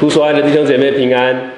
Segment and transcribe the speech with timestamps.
[0.00, 1.52] 父所爱的弟兄姐妹平安，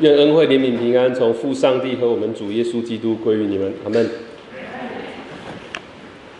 [0.00, 4.08] 愿恩惠怜悯平安从父上帝和我们主耶稣基督归于你们，阿门。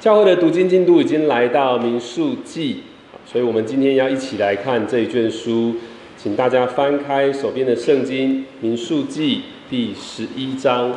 [0.01, 2.79] 教会的读经进度已经来到民数记，
[3.27, 5.75] 所以我们今天要一起来看这一卷书，
[6.17, 10.97] 请大家翻开手边的圣经，民数记第十一章。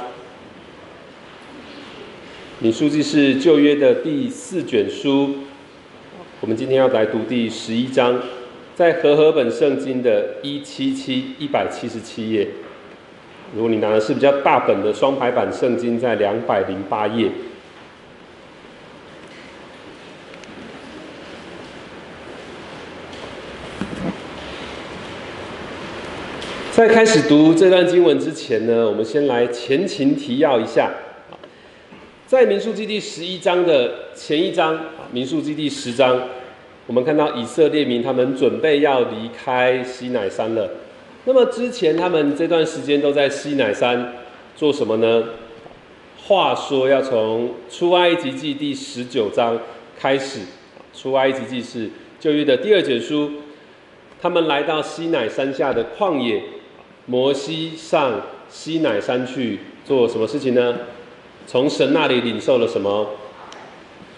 [2.59, 5.39] 民数记是旧约的第四卷书，
[6.39, 8.17] 我们今天要来读第十一章。
[8.77, 12.47] 在和合本圣经的一七七一百七十七页，
[13.55, 17.31] 如果你拿的是比较大本的双排版圣经，在两百零八页。
[26.71, 30.91] 在开始读这段经文之前呢，我们先来前情提要一下。
[32.27, 34.79] 在民数记第十一章的前一章，
[35.11, 36.21] 民数记第十章。
[36.87, 40.69] 我们看到以色列民他们准备要离开西乃山了。
[41.25, 44.13] 那么之前他们这段时间都在西乃山
[44.55, 45.23] 做什么呢？
[46.25, 49.59] 话说要从出埃及记第十九章
[49.99, 50.39] 开始，
[50.93, 53.31] 出埃及记是旧约的第二卷书。
[54.21, 56.41] 他们来到西乃山下的旷野，
[57.05, 60.75] 摩西上西乃山去做什么事情呢？
[61.45, 63.09] 从神那里领受了什么？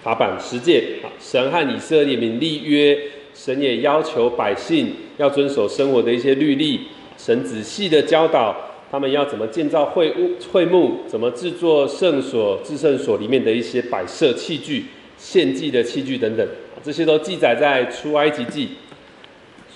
[0.03, 2.97] 法版十诫，神和以色列民立约，
[3.33, 6.81] 神也要求百姓要遵守生活的一些律例。
[7.17, 8.55] 神仔细的教导
[8.89, 14.86] 他们要怎么建造会屋、会幕，怎么制作圣所、至圣所里面的一些摆设器具、
[15.17, 16.47] 献祭的器具等等，
[16.81, 18.70] 这些都记载在出埃及记。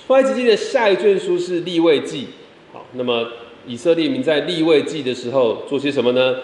[0.07, 2.27] 出埃及记的下一卷书是立位记。
[2.71, 3.27] 好，那么
[3.67, 6.37] 以色列民在立位记的时候做些什么呢？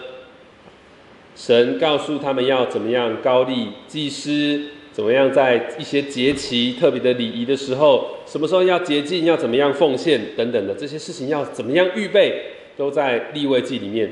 [1.42, 4.60] 神告诉他们要怎么样高立祭司，
[4.92, 12.42] 怎么样在一些节期特别的礼仪的时候，什么时候要洁净，要怎么样奉献等等的这些事情要怎么样预备，
[12.76, 14.10] 都在立位记里面。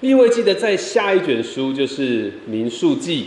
[0.00, 3.26] 立位记的在下一卷书就是民数记，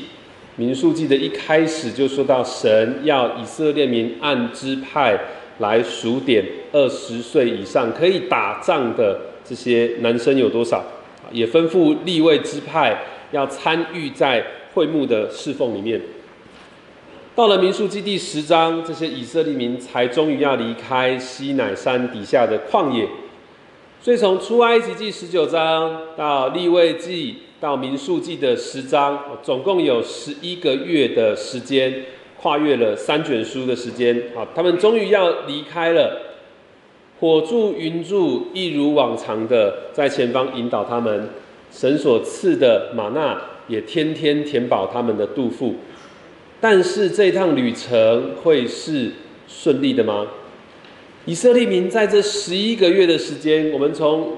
[0.56, 5.16] 民数记的一开始就说到神要以色列民按支派
[5.60, 10.84] 来数点二十岁以上可以打仗的这些男生有多少。
[11.32, 16.02] 也吩咐立位支派要参与在会幕的侍奉里面。
[17.34, 23.08] 到了民数记第十章，这些以色列民才终于要离开西乃山底下的旷野。
[24.02, 32.04] 所以从出埃及记十九章到立位记到民数记的十章，总共有十一个月的时间，
[32.42, 34.24] 跨越了三卷书的时间。
[34.36, 36.31] 好，他们终于要离开了。
[37.22, 41.30] 火柱云柱一如往常的在前方引导他们，
[41.72, 45.76] 神所赐的玛纳也天天填饱他们的肚腹。
[46.60, 49.12] 但是这趟旅程会是
[49.48, 50.26] 顺利的吗？
[51.26, 54.38] 以色列民在这十一个月的时间，我们从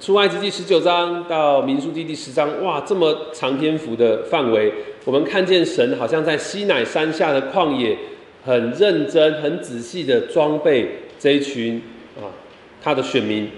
[0.00, 4.72] 出埃及记十九章到民数记第十章，哇，这么长篇幅的范围，
[5.04, 7.94] 我们看见神好像在西乃山下的旷野，
[8.42, 11.00] 很认真、很仔细的装备。
[11.24, 11.80] 这一群
[12.18, 12.28] 啊，
[12.82, 13.48] 他的选民，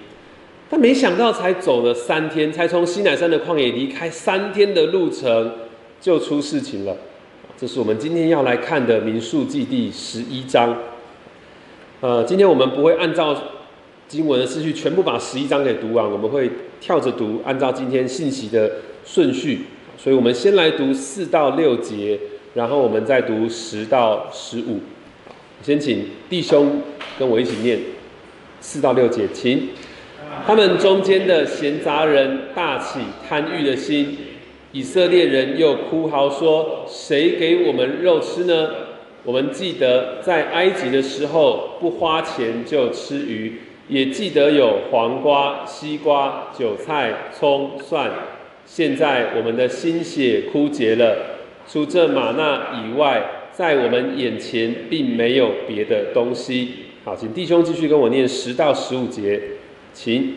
[0.71, 5.53] 但没想到才走了三天，才从西乃山的旷野离开三天的路程，
[6.01, 6.97] 就出事情了。
[7.59, 10.79] 这是我们今天要来看的民数记第十一章。
[12.01, 13.37] 呃，今天我们不会按照
[14.07, 16.49] 经文的次序全部把十一章给读完，我们会
[16.81, 18.71] 跳着读，按照今天信息的
[19.05, 19.63] 顺序。
[19.99, 22.17] 所以我们先来读四到六节，
[22.55, 24.79] 然后我们再读十到十五。
[25.63, 26.81] 先请弟兄
[27.19, 27.79] 跟我一起念
[28.61, 29.69] 四到六节，请
[30.47, 34.17] 他们中间的闲杂人大起贪欲的心，
[34.71, 38.71] 以色列人又哭嚎说：“谁给我们肉吃呢？”
[39.25, 48.09] 我们记得在埃及的时候不花钱就吃鱼，也记得有黄瓜、西瓜、韭菜、葱、蒜。
[48.65, 51.17] 现在我们的心血枯竭了，
[51.67, 53.36] 除这玛纳以外。
[53.57, 56.69] 在我们眼前并没有别的东西。
[57.03, 59.41] 好，请弟兄继续跟我念十到十五节，
[59.95, 60.35] 请。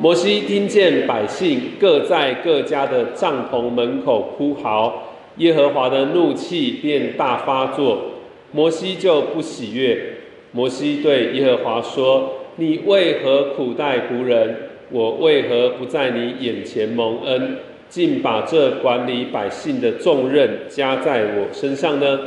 [0.00, 8.06] 摩西听见百姓各在各家的帐篷门口哭嚎，耶和华的怒气便大发作，
[8.50, 10.14] 摩西就不喜悦。
[10.50, 14.56] 摩西对耶和华说：“你为何苦待仆人？
[14.90, 22.18] 我为何不在你眼前蒙恩，竟把这管理百姓的重任加在我身上呢？”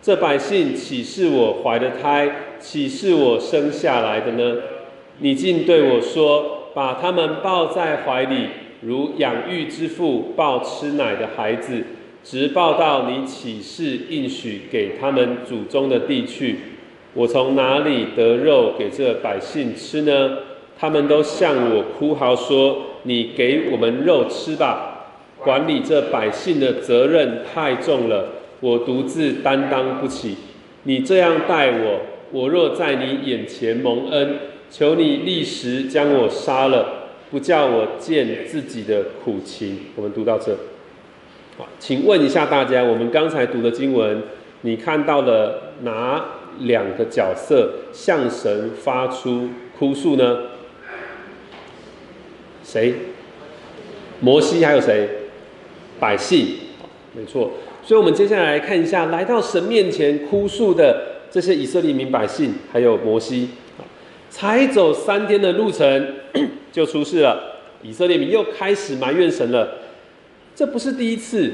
[0.00, 2.30] 这百姓岂是我怀的胎，
[2.60, 4.56] 岂是我生下来的呢？
[5.18, 8.46] 你竟对我说，把他们抱在怀里，
[8.80, 11.82] 如养育之父抱吃奶的孩子，
[12.22, 16.56] 直抱到你起誓应许给他们祖宗的地去。
[17.14, 20.38] 我从哪里得肉给这百姓吃呢？
[20.78, 25.08] 他们都向我哭嚎说：“你给我们肉吃吧！”
[25.42, 28.28] 管理这百姓的责任太重了，
[28.60, 30.36] 我独自担当不起。
[30.84, 32.00] 你这样待我，
[32.30, 34.36] 我若在你眼前蒙恩，
[34.70, 39.78] 求你立时将我杀了，不叫我见自己的苦情。
[39.96, 40.56] 我们读到这，
[41.56, 44.22] 好，请问一下大家，我们刚才读的经文，
[44.62, 46.24] 你看到了哪
[46.60, 50.38] 两个角色向神发出哭诉呢？
[52.62, 52.94] 谁？
[54.20, 55.08] 摩西还有谁？
[56.00, 56.46] 百姓，
[57.14, 57.52] 没错。
[57.88, 63.48] 所以，我们接下来看一下，来到神面前哭诉的这些以色列民百姓，还有摩西，
[64.28, 66.16] 才走三天的路程
[66.70, 67.54] 就出事了。
[67.80, 69.78] 以色列民又开始埋怨神了。
[70.54, 71.50] 这不是第一次，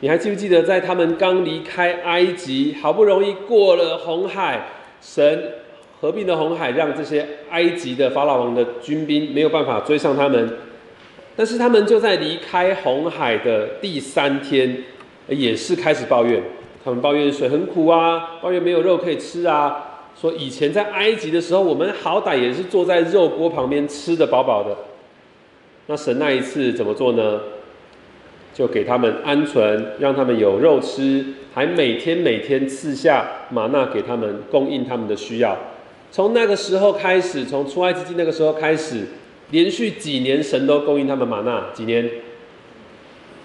[0.00, 4.68] 你还记不记得，在他们刚离开埃及，好不容易过了红海，
[5.00, 5.54] 神
[5.98, 10.58] 合并的红海，让这些埃及的法老王的军兵没有办法追上他们。
[11.34, 14.82] 但是他们就在离开红海的第三天，
[15.28, 16.42] 也是开始抱怨。
[16.84, 19.84] 他们抱怨水很苦啊，抱怨没有肉可以吃啊。
[20.20, 24.76] 说以前在埃及的时候，我们好歹也是坐在肉锅旁边吃的饱饱的。
[25.86, 27.40] 那神那一次怎么做呢？
[28.54, 35.56] 就给他们鹌鹑，让他们有肉吃，还每天每天赐下玛纳给他们，供应他们的需要。
[36.10, 39.06] 从那个时候开始，从出埃及记那个时候开始。
[39.50, 41.68] 连续几年，神都供应他们玛纳。
[41.72, 42.06] 几年？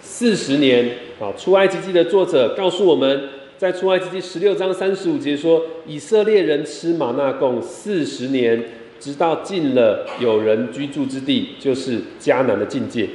[0.04, 0.98] 四十年。
[1.20, 8.62] 啊，出埃及记的作者告诉我们，在出埃及记十六章三十五节说，以色列人吃玛纳共四十年，
[9.00, 13.08] 直到进了有人居住之地，就是迦南的境界。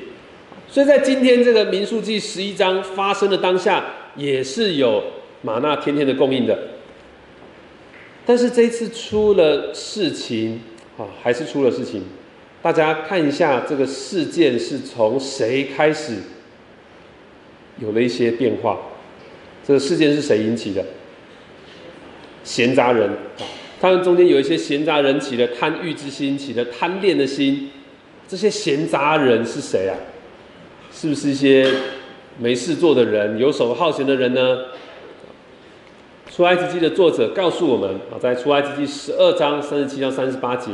[0.69, 3.85] 所以在今天这个民数记十一章发生的当下，
[4.17, 5.03] 也是有
[5.43, 6.57] 玛纳天天的供应的。
[8.25, 10.61] 但是这一次出了事情，
[10.97, 12.05] 啊，还是出了事情。
[12.63, 16.15] 大家看一下这个事件是从谁开始
[17.81, 18.79] 有了一些变化？
[19.67, 20.85] 这个事件是谁引起的？
[22.43, 23.45] 闲杂人啊，
[23.79, 27.71] 他们中间有一些闲杂人起了贪欲之心，起了贪恋的心。
[28.27, 29.93] 这些闲杂人是谁啊？
[30.91, 31.71] 是不是一些
[32.39, 34.65] 没事做的人、游手好闲的人呢？
[36.35, 40.71] 出埃及记的作者告诉我们啊，在出埃及记十二章三十七到三十八节。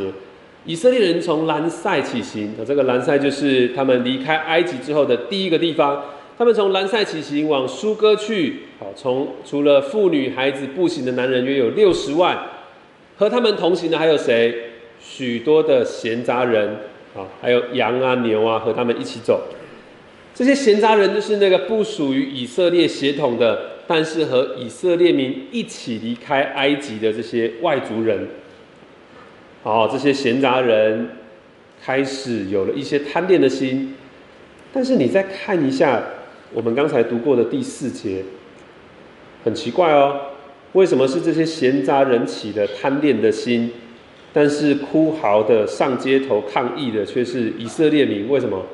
[0.65, 6.01] 以色列人从兰塞起行，那这个兰塞就是他们离开埃及之后的第一个地方。
[6.37, 12.39] 他们从兰塞起行往苏哥去，好，从除了妇女孩子步行的男人约有六十万，
[13.17, 14.71] 和他们同行的还有谁？
[15.01, 16.79] 许多的闲杂人，
[17.15, 19.43] 啊，还有羊啊牛啊和他们一起走。
[20.35, 28.27] 这些闲杂人就是那个不属于以色列血统的，但是和以色列民一起离开埃及的这些外族人。
[29.63, 31.11] 好，这些闲杂人
[31.81, 33.95] 开始有了一些贪恋的心，
[34.73, 36.03] 但是你再看一下
[36.55, 38.23] 我们刚才读过的第四节，
[39.45, 40.21] 很奇怪哦，
[40.73, 43.73] 为什么是这些闲杂人起的贪恋的心，
[44.33, 48.29] 但是哭嚎的上街头抗议的却是以色列民？
[48.29, 48.65] 为什么？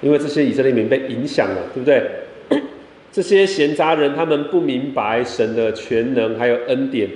[0.00, 2.08] 因为这些以色列民被影响了，对不对？
[3.10, 7.10] 这些闲杂人他们不明白神的全能还有恩典。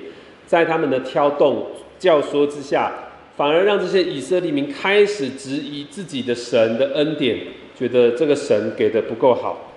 [0.44, 1.64] 在他们的挑动、
[1.98, 2.92] 教唆之下，
[3.36, 7.38] 反而让这些以色列民开始质疑自己的神的恩典，
[7.82, 9.72] 觉得这个神给的不够好。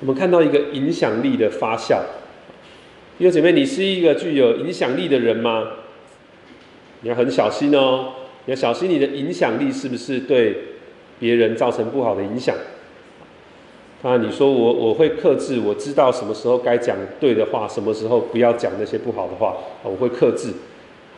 [0.00, 1.98] 我们看到一个影响力的发酵。
[3.18, 5.72] 弟兄姐妹，你是一个具有影响力的人吗？
[7.02, 8.14] 你要很小心哦，
[8.46, 10.56] 你要小心你的影响力是不是对
[11.18, 12.56] 别人造成不好的影响。
[14.02, 20.50] 啊，你说我我会克制，我知道什么时候该讲对的话，什么时候不要讲那些不好的话，我会克制。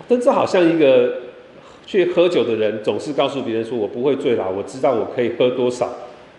[0.08, 1.20] 但这好像一个
[1.90, 5.86] 去喝酒的人，总是告诉别人说我不会醉啦，我知道我可以喝多少。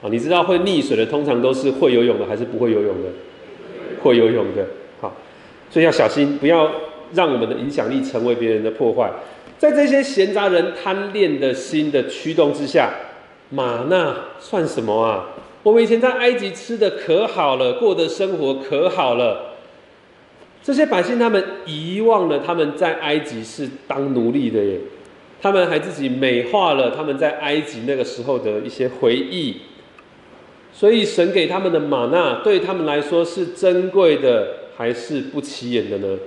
[0.01, 3.09] 啊，你知道会溺水的通常都是会游泳的还是不会游泳的？
[4.01, 4.65] 会游泳的。
[5.01, 5.13] 好，
[5.69, 6.71] 所以要小心，不要
[7.13, 9.11] 让我们的影响力成为别人的破坏。
[9.57, 12.93] 在这些闲杂人贪恋的心的驱动之下，
[13.49, 15.31] 马那算什么啊？
[15.63, 19.57] 我们以前在埃及吃的可好了，过的生活可好了。
[20.63, 24.79] 这些百姓他们遗忘了他们在埃及是当奴隶的耶，
[25.41, 29.57] 他们还自己美化了他们在埃及那个时候的一些回忆。
[30.73, 36.17] 所以神给他们的玛纳对他们来说是珍贵的，还是不起眼的呢？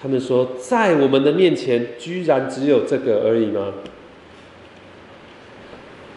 [0.00, 3.72] 他们说，在我们的面前居然只有这个而已吗？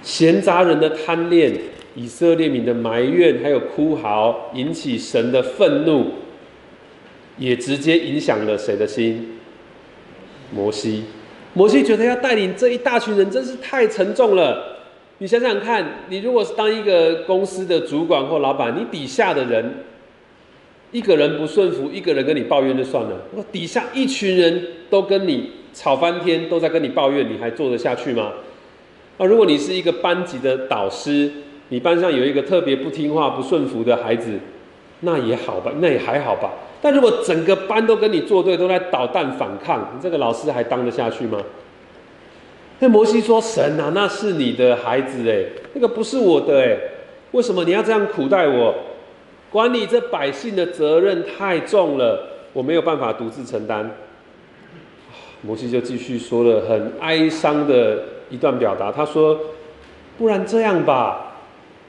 [0.01, 1.53] 闲杂人的贪恋。
[1.97, 6.11] 以色列民的埋怨还有哭嚎，引起神的愤怒。
[7.37, 9.37] 也直接影响了谁的心？
[10.51, 11.05] 摩西。
[11.55, 14.75] 摩西觉得要带领这一大群人真是太沉重了。
[15.19, 19.85] 你想想看，你如果是当一个公司的主管或老板，你底下的人
[20.91, 28.33] 一个人不顺服，一个人跟你抱怨就算了，我底下一群人都跟你吵翻天，都在跟你抱怨，你还做得下去吗？
[29.17, 31.31] 啊，如果你是一个班级的导师，
[31.69, 34.31] 你班上有一个特别不听话、不顺服的孩子，
[35.05, 36.51] 那也好吧，那也还好吧。
[36.81, 41.39] 但如果整个班都跟你作对，都在捣蛋反抗，你这个老师还当得下去吗？
[42.79, 46.77] 那摩西说：“神啊，那是你的孩子哎，那个不是我的哎，
[47.31, 48.75] 为什么你要这样苦待我？
[49.50, 53.89] 管理这百姓的责任太重了，我没有办法独自承担。”
[55.41, 59.39] 摩西就继续说了很哀伤的一段表达，他说
[60.17, 61.35] ：“不然这样吧，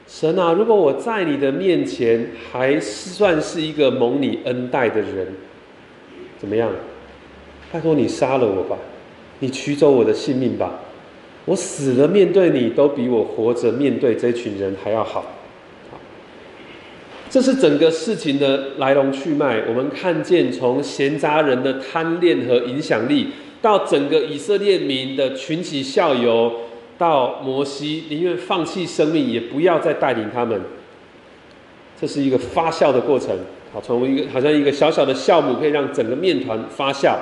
[0.07, 5.27] 神啊，如果我在你的面前还算是一个蒙你恩待的人，
[6.39, 6.71] 怎么样？
[7.71, 8.77] 拜托你杀了我吧。”
[9.39, 10.79] 你取走我的性命吧，
[11.45, 15.23] 我死了面对你都比我活着面对这群人还要好。
[17.29, 19.61] 这是整个事情的来龙去脉。
[19.67, 23.27] 我们看见从闲杂人的贪恋和影响力，
[23.61, 26.51] 到整个以色列民的群起效尤，
[26.97, 30.61] 到摩西宁愿放弃生命也不要再带领他们。
[31.99, 33.37] 这是一个发酵的过程。
[33.73, 37.15] 好，从一个好像一个小小的酵母，可以让整个面团发酵。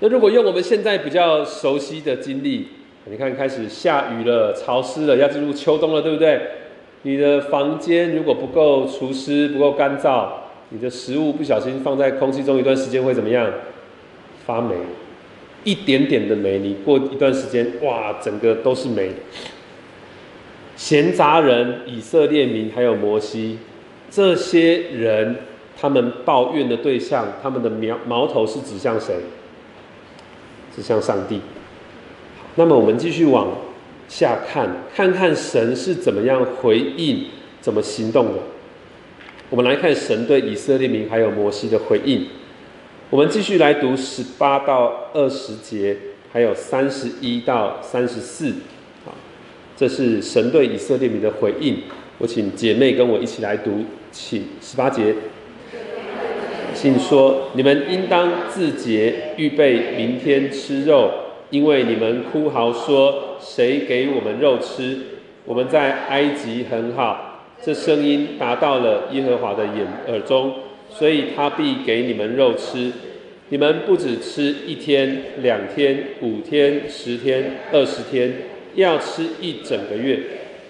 [0.00, 2.68] 那如果用我们现在比较熟悉的经历，
[3.06, 6.40] 你看开始下雨了，潮湿了，要进入秋冬了，对不对？
[7.02, 10.26] 你的房间如果不够除湿、不够干燥，
[10.70, 13.50] 你的食物不小心放在空气中一段时间会怎么样？
[14.44, 14.74] 发霉，
[15.66, 19.10] 一点点的美，你过一段时间，哇，整个都是美。
[20.76, 23.58] 闲杂人、以色列民还有摩西，
[24.08, 25.36] 这些人，
[25.76, 29.16] 他们抱怨的对象，他们的苗矛头是指向谁？
[30.74, 31.40] 指向上帝。
[32.54, 33.48] 那么我们继续往
[34.06, 37.24] 下看，看看神是怎么样回应、
[37.60, 38.34] 怎么行动的。
[39.50, 42.26] 我们来看神对以色列民还有摩西的回应。
[43.08, 45.96] 我们继续来读十八到二十节，
[46.32, 48.52] 还有三十一到三十四。
[49.04, 49.14] 好，
[49.76, 51.78] 这是神对以色列民的回应。
[52.18, 55.14] 我请姐妹跟我一起来读，请十八节。
[56.74, 61.08] 请说，你们应当自洁，预备明天吃肉，
[61.50, 64.98] 因为你们哭嚎说：“谁给我们肉吃？”
[65.46, 67.44] 我们在埃及很好。
[67.62, 70.52] 这声音达到了耶和华的眼耳中，
[70.98, 72.92] 所以他必给你们肉吃。
[73.48, 78.32] 你们不只吃一天、两天、五天、十天、二十天，
[78.74, 80.18] 要吃一整个月，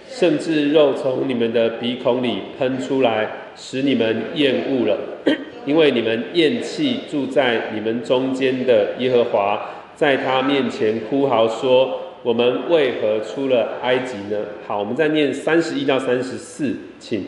[0.09, 4.99] 甚至肉从你们的鼻孔里喷出来，使你们厌恶了。
[5.64, 17.25] 因为你们厌弃住在你们中间的耶和华，在他面前哭嚎说：“我们为何出了埃及呢？”好，我们再念三十一到三十四，请。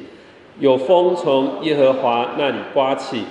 [0.61, 3.23] 有风从耶和华那里刮起，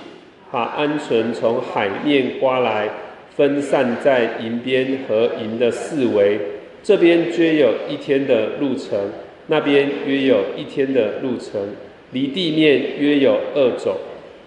[0.50, 2.88] 把鹌鹑从海面刮来，
[3.36, 6.38] 分散在营边和营的四围。
[6.82, 8.98] 这边约有一天的路程，
[9.48, 11.60] 那边约有一天的路程，
[12.12, 13.94] 离地面约有二肘。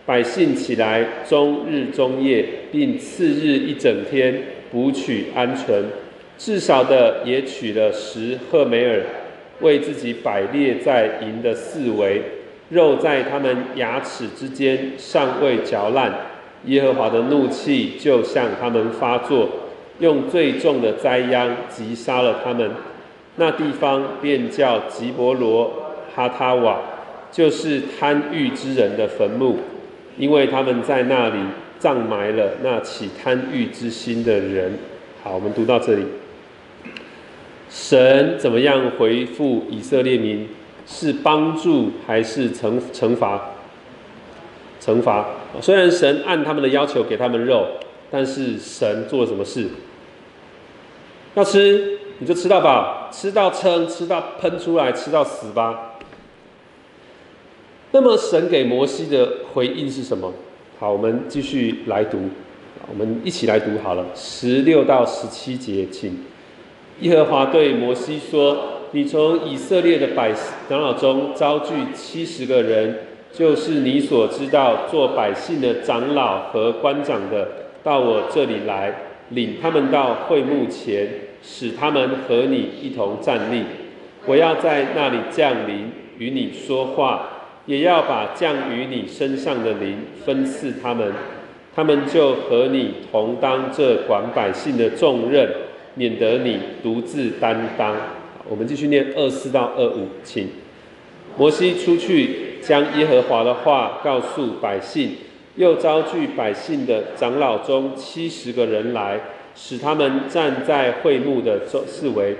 [0.04, 5.84] 百姓起来，终日终夜，并次日一整天捕取鹌鹑，
[6.40, 9.04] 至少的也取了十赫梅尔，
[9.60, 12.24] 为自己摆列在营的四围，
[12.72, 16.14] 肉在他们牙齿之间尚未嚼烂，
[16.66, 19.50] 耶和华的怒气就向他们发作，
[20.00, 22.72] 用最重的灾殃击杀了他们。
[23.36, 25.72] 那地方便叫吉伯罗
[26.16, 26.80] 哈塔瓦，
[27.32, 29.58] 就是贪欲之人的坟墓。
[30.18, 31.40] 因为他们在那里
[31.80, 34.74] 葬埋了那起贪欲之心的人。
[35.24, 36.04] 好，我们读到这里，
[37.70, 40.48] 神怎么样回复以色列民？
[40.92, 43.52] 是帮助还是惩惩罚？
[44.82, 45.26] 惩罚。
[45.62, 47.66] 虽然神按他们的要求给他们肉，
[48.12, 49.70] 但是神做了什么事？
[51.36, 55.94] 要吃你就吃到饱，吃到撑，吃到喷出来，吃到死吧。
[57.92, 60.34] 那么神给摩西的回应是什么？
[60.78, 62.30] 好，我们继续来读，
[62.90, 66.26] 我们一起来读好了，十六到十七节，请。
[67.02, 70.34] 耶和华对摩西说：“你从以色列的百
[70.68, 73.00] 长老中招聚七十个人，
[73.32, 77.48] 就是你所知道做百姓的长老和官长的，
[77.84, 78.94] 到我这里来，
[79.30, 81.08] 领他们到会幕前，
[81.42, 83.64] 使他们和你一同站立。
[84.26, 87.28] 我要在那里降临，与你说话。”
[87.68, 89.96] 也要把降于你身上的灵
[90.26, 91.14] 分赐他们，
[91.76, 95.48] 他们就和你同当这管百姓的重任，
[95.94, 97.96] 免得你独自担当。
[98.50, 100.50] 我们继续念二四到二五，请
[101.38, 105.16] 摩西出去，将耶和华的话告诉百姓，
[105.56, 109.20] 又招聚百姓的长老中七十个人来，
[109.56, 112.36] 使他们站在会幕的周四围。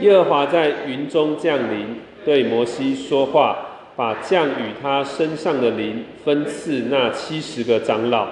[0.00, 3.68] 耶和华在云中降临，对摩西说话。
[3.94, 8.26] 把降与他身上的灵分赐那七十个长老，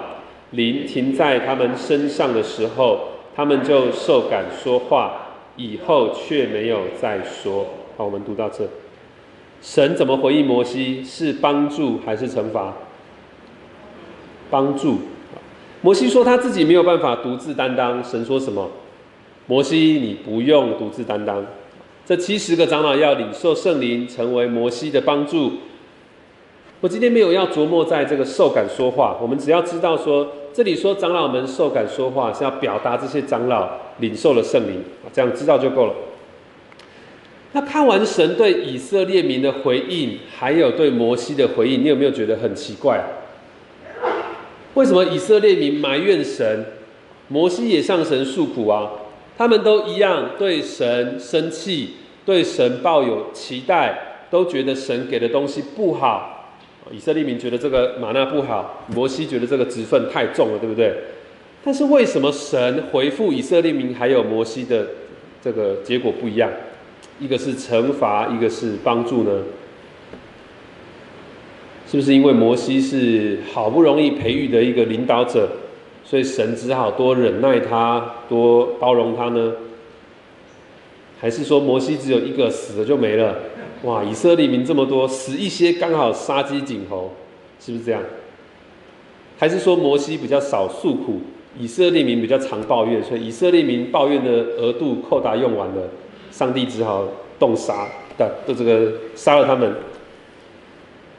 [0.49, 5.30] 灵停在他们身上的时候，他们就受感说话，
[5.61, 7.65] 以后却没有再说。
[7.97, 8.67] 好，我们读到这，
[9.61, 11.03] 神怎么回应摩西？
[11.03, 12.73] 是帮助还是惩罚？
[14.49, 14.99] 帮助。
[15.81, 18.69] 摩西说他自己没有办法独自担当，神说什么？
[19.47, 21.45] 摩西，你不用独自担当。
[22.05, 25.53] 这七十个长老要领受圣灵，成为摩西的帮助。
[26.81, 33.69] 我今天没有要琢磨在这个受感说话，我们只要知道说，这里说长老们受感说话，是要表达这些长老
[33.99, 34.83] 领受了圣灵，
[35.13, 35.93] 这样知道就够了。
[37.51, 43.03] 那看完神对以色列民的回应，还有对摩西的回应，你有没有觉得很奇怪？
[44.73, 46.65] 为什么以色列民埋怨神，
[47.27, 48.89] 摩西也向神诉苦啊？
[49.37, 56.39] 他们都一样对神生气，对神抱有期待，都觉得神给的东西不好。
[56.91, 60.93] 以色列民觉得这个玛纳不好，摩西觉得这个职分太重了，对不对？
[61.63, 64.87] 但是为什么神回复以色列民还有摩西的
[65.41, 66.51] 这个结果不一样？
[67.19, 69.43] 一个是惩罚，一个是帮助呢？
[71.87, 75.49] 是不是因为摩西是好不容易培育的一个领导者？
[76.03, 79.53] 所以神只好多忍耐他，多包容他呢？
[81.19, 83.35] 还是说摩西只有一个死了就没了？
[83.83, 87.11] 哇，以色列民这么多，死一些刚好杀鸡儆猴，
[87.59, 88.01] 是不是这样？
[89.37, 91.21] 还是说摩西比较少诉苦，
[91.59, 95.89] 以色列民比较常抱怨，所以以色列民抱怨的额度扣打用完了，
[96.31, 97.07] 上帝只好
[97.39, 99.75] 动杀的的这个杀了他们。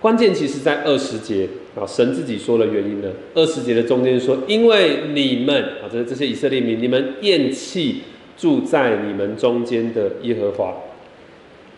[0.01, 1.49] 关键其实在二十节。
[1.75, 3.09] 啊，神自己说了原因呢。
[3.35, 8.03] 二十节的中间说：“因为你们啊，这这些以色列民，你们厌弃
[8.37, 10.75] 住在你们中间的耶和华。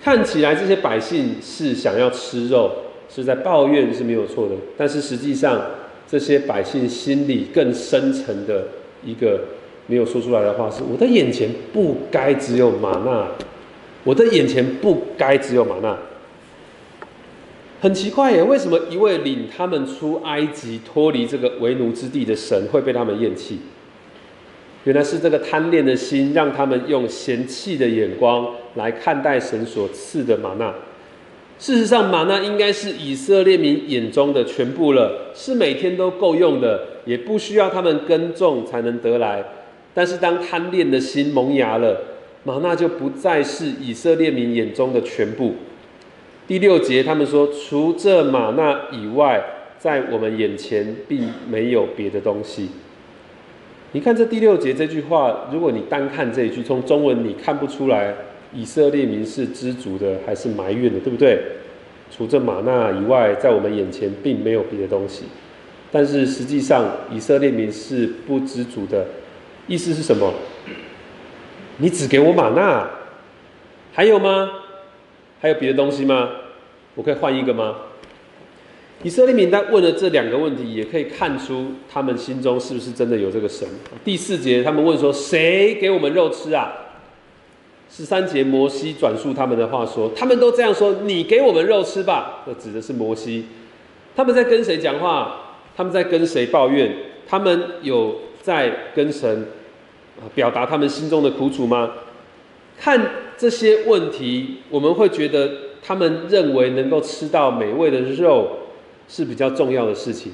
[0.05, 2.71] 看起来这些百姓是想要吃肉，
[3.09, 4.55] 是在抱怨是没有错的。
[4.77, 5.59] 但是实际上，
[6.07, 8.67] 这些百姓心里更深层的
[9.03, 9.41] 一个
[9.87, 13.29] 没有说出来的话是：我的眼前不该只有玛纳，
[14.05, 15.97] 我的眼前不该只有玛纳。”
[17.81, 23.61] 很奇怪耶，为什么一位领他们出埃及、脱离这个为奴之地的神会被他们厌弃？
[24.85, 30.75] 原来是这个贪恋的心，让他们用嫌弃的眼光来看待神所赐的玛纳。
[31.59, 39.43] 事实上，玛纳应该是以色列民眼中的全部了，是每天都够用的，也不需要他们耕种才能得来。
[39.95, 42.03] 但是，当贪恋的心萌芽了，
[42.43, 45.55] 玛纳就不再是以色列民眼中的全部。
[46.47, 49.43] 第六节，他们说，除这玛纳以外，
[49.79, 52.69] 在我们眼前并没有别的东西。
[53.95, 58.13] 你看这第六节这句话，如果你单看这一句，从中文你看不出来
[58.53, 61.41] 以色列民是知足的还是埋怨的，对不对？
[62.11, 65.27] 除这玛纳以外，在我们眼前并没有别的东西。
[65.93, 69.07] 但是实际上，以色列民是不知足的。
[69.69, 70.35] 意思是什么？
[71.77, 72.91] 你只给我玛纳，
[73.93, 74.51] 还有吗？
[75.41, 76.31] 还有别的东西吗？
[76.97, 77.77] 我可以换一个吗？
[79.03, 83.69] 以色列民在问了这两个问题，也可以看出他们心中是不是真的有这个神。
[84.05, 86.73] 第四节，他们问说：“谁给我们肉吃啊？”
[87.91, 93.47] 十三节，摩西转述他们的话说：“他们都这样说，你给我们肉吃吧。”这指的是摩西。
[94.17, 95.57] 他们在跟谁讲话？
[95.77, 96.91] 他们在跟谁抱怨？
[97.27, 99.49] 他们有在跟神
[100.35, 101.93] 表达他们心中的苦楚吗？
[102.79, 103.01] 看。
[103.37, 105.51] 这些问题，我们会觉得
[105.83, 108.49] 他们认为能够吃到美味的肉
[109.09, 110.33] 是比较重要的事情。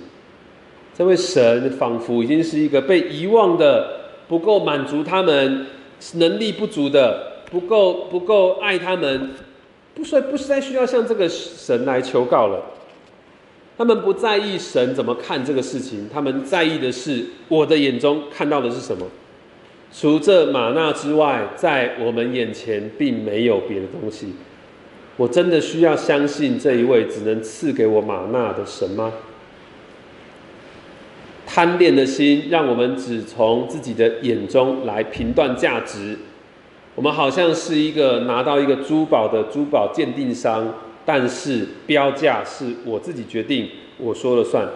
[0.96, 5.66] 这位神仿佛已经是一个被遗忘的、不够满足他们
[6.14, 9.30] 能力不足的、不够不够爱他们，
[9.94, 12.62] 不是不是再需要向这个神来求告了。
[13.78, 19.06] 他们不在意神怎么看这个事情，他们在意的是我的眼中看到的是什么。
[19.92, 24.34] 除这玛纳之外，在我们眼前并没有别的东西。
[25.20, 29.12] 我真的需要相信这一位只能赐给我玛纳的神吗？
[31.46, 36.16] 贪恋的心让我们只从自己的眼中来评断价值。
[36.94, 40.72] 我们好像是一个拿到一个珠宝的珠宝鉴定商，
[41.04, 44.66] 但是标价是我自己决定，我说了算。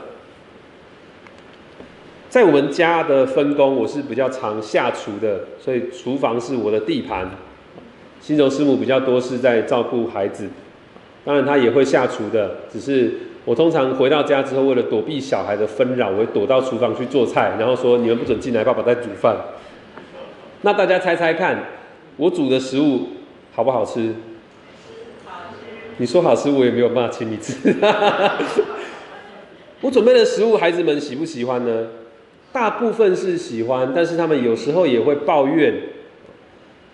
[2.28, 7.30] 在我们家的分工，我是比较常下厨的，所以厨房是我的地盘。
[8.24, 10.48] 新柔师母比较多是在照顾孩子，
[11.26, 13.12] 当然她也会下厨的，只是
[13.44, 19.36] 我通常回到家之后，为了躲避小孩的纷扰，我会躲到厨房去做菜，然后说你们不准进来，爸爸在煮饭。
[20.62, 21.64] 那大家猜猜看，
[22.16, 23.08] 我煮的食物
[23.52, 24.14] 好不好吃？
[25.98, 27.76] 你说好吃，我也没有办法请你吃。
[29.82, 31.88] 我准备的食物，孩子们喜不喜欢呢？
[32.54, 35.74] 大部分是喜欢，但是他们有时候也会抱怨。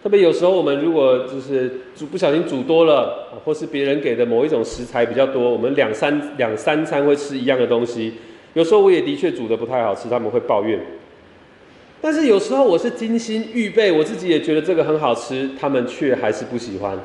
[0.03, 8.15] 特别有时候我们如果就是煮不小心煮多了，或是别人给的某一种食材比较多，我们两三两三餐会吃一样的东西。
[8.55, 10.81] 有时候我也的确煮的不太好吃，他们会抱怨。
[12.01, 16.99] 但是有时候我是精心预备，我自己也觉得这个很好吃，他们却还是不喜欢。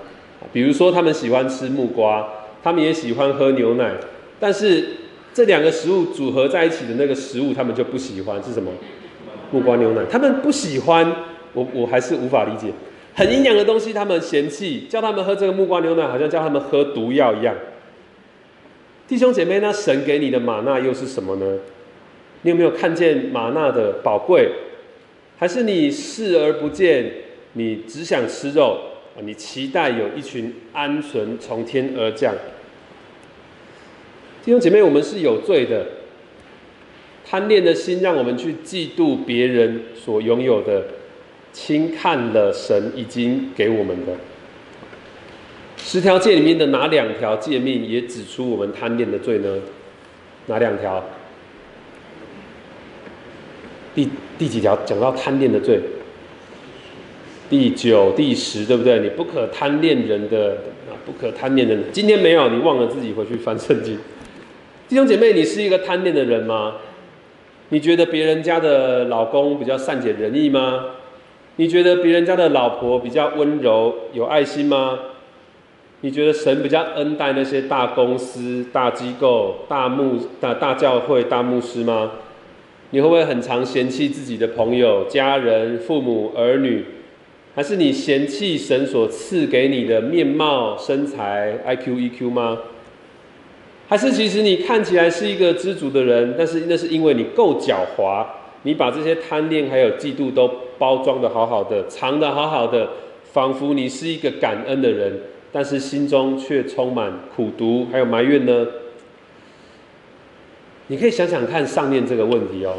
[0.53, 2.27] 比如说他们喜欢吃木瓜，
[2.63, 3.93] 他们也喜欢喝牛奶，
[4.39, 4.87] 但是。
[5.35, 8.71] 这两个食物组合在一起的那个食物，他们就不喜欢是什么？
[9.51, 11.13] 木瓜牛奶，他们不喜欢，
[11.55, 12.71] 我我还是无法理解。
[13.15, 17.55] 很营养的东西，他们嫌弃，叫他们喝这个木瓜牛奶，好像叫他们喝毒药一样。
[19.07, 21.59] 弟兄姐妹，那神给你的玛纳又是什么呢？
[22.41, 24.51] 你有没有看见玛纳的宝贵？
[25.37, 27.11] 还是你视而不见？
[27.53, 28.79] 你只想吃肉
[29.15, 29.23] 啊？
[29.23, 32.33] 你期待有一群鹌鹑从天而降？
[34.43, 35.85] 弟兄姐妹，我们是有罪的，
[37.25, 40.83] 贪恋的心让我们去嫉妒别人所拥有的，
[41.55, 44.11] 轻看了神已经给我们的
[45.77, 49.47] 十条诫里面的哪两条诫命也指出我们贪恋的罪呢？
[50.47, 51.01] 哪两条？
[53.95, 55.79] 第第几条讲到贪恋的罪？
[57.49, 58.99] 第九、第十，对不对？
[58.99, 60.57] 你不可贪恋人的
[60.89, 61.81] 啊，不可贪恋人。
[61.93, 63.97] 今天没有，你忘了自己回去翻圣经。
[64.89, 66.73] 弟兄姐妹，你是一个贪恋的人吗？
[67.69, 70.87] 你觉得别人家的老公比较善解人意吗？
[71.57, 74.99] 你觉得别人家的老婆比较温柔有爱心吗？
[76.01, 82.11] 你觉得神比较恩待那些大公司、大机构、大牧、大大教会、大牧师吗？
[82.91, 86.85] 你会不会很常嫌弃自己的朋友、家人、父母、儿女？
[87.55, 92.59] 还是你嫌弃神所赐给你的面貌、身材、I Q、E Q 吗？
[93.87, 98.25] 还是其实你看起来是一个知足的人，但是那是因为你够狡猾，
[98.63, 102.89] 你把这些贪恋还有嫉妒都包装的好好的，藏的好好的，
[103.31, 108.67] 仿佛你是一个感恩的人，但是心中却充满苦毒还有埋怨呢？
[110.87, 112.75] 你可以想想看上面这个问题哦。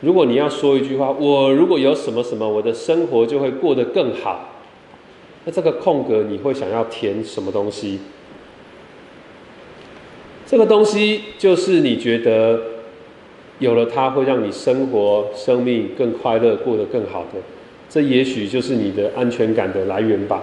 [0.00, 4.50] 如果你要说一句话，我如果有什么什么，我的生活就会过得更好，
[5.44, 7.98] 那这个空格你会想要填什么东西？
[10.46, 12.58] 这个东西就是你觉得
[13.58, 17.40] 有了它会让你生活、生命更快乐、过得更好的，
[17.88, 20.42] 这也许就是你的安全感的来源吧。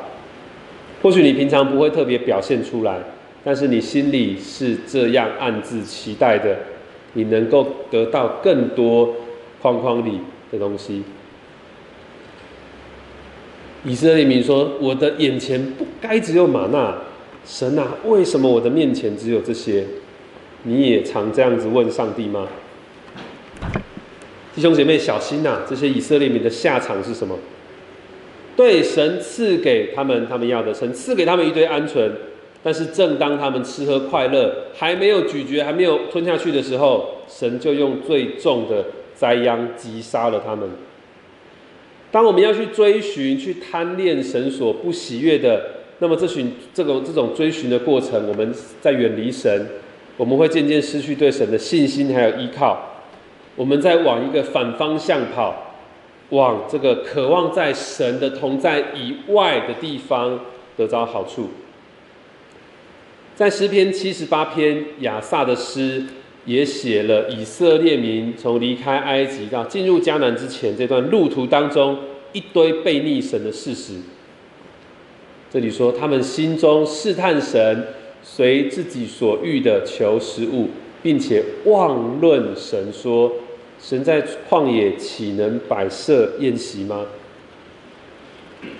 [1.01, 2.97] 或许你平常不会特别表现出来，
[3.43, 6.57] 但是你心里是这样暗自期待的，
[7.13, 9.13] 你能够得到更多
[9.61, 10.19] 框框里
[10.51, 11.03] 的东西。
[13.83, 16.97] 以色列民说：“我的眼前不该只有玛纳。”
[17.45, 19.85] 神啊，为什么我的面前只有这些？
[20.63, 22.47] 你也常这样子问上帝吗？
[24.55, 25.63] 弟兄姐妹，小心呐！
[25.69, 27.37] 这些以色列民的下场是什么？
[28.55, 32.09] 对神赐给他们他们要的，神赐给他们一堆鹌鹑，
[32.63, 40.69] 但是正当他们吃喝快乐，还没有咀嚼，还没有吞下去的时候，神就用最重的灾殃击杀了他们。
[42.09, 45.71] 当我们要去追寻、去贪恋神所不喜悦的。
[45.99, 49.67] 那么，这群这种这种追寻的过程，我们在远离神，
[50.15, 52.94] 我们会渐渐失去对神的信心还有依靠。
[53.55, 55.75] 我们在往一个反方向跑，
[56.29, 60.39] 往这个渴望在神的同在以外的地方
[60.75, 61.49] 得着好处。
[63.35, 66.03] 在诗篇七十八篇亚萨的诗，
[66.45, 71.97] 也写了以色列民从离开埃及到进入迦南之前这段路途当中
[72.33, 73.95] 一堆背逆神的事实。
[75.51, 77.87] 这里说，他们心中试探神，
[78.21, 80.69] 随自己所欲的求食物，
[81.01, 83.31] 并且妄论神说
[83.87, 87.05] ：“神在旷野岂能摆设宴席吗？”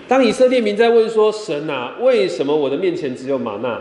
[0.08, 3.80] 当以色列民在问说：“神啊，为什么我的面前只有玛纳？”